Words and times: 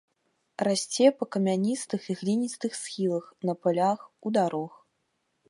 Расце 0.67 1.05
па 1.19 1.27
камяністых 1.35 2.01
і 2.13 2.15
гліністых 2.23 2.71
схілах, 2.81 3.25
на 3.51 3.57
палях, 3.67 3.99
у 4.25 4.35
дарог. 4.41 4.71